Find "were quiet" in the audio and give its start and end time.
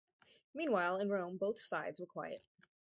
1.99-2.41